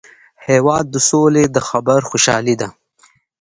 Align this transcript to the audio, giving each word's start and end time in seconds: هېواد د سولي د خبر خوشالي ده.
هېواد 0.47 0.85
د 0.91 0.95
سولي 1.09 1.45
د 1.55 1.57
خبر 1.69 1.99
خوشالي 2.09 2.55
ده. 2.61 2.67